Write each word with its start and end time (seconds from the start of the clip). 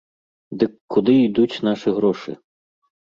Дык 0.61 0.71
куды 0.95 1.13
ідуць 1.27 1.61
нашы 1.67 1.89
грошы? 1.99 2.31